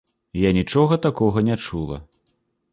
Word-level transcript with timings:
Я 0.43 0.49
нічога 0.59 0.99
такога 1.05 1.45
не 1.51 1.61
чула. 1.67 2.03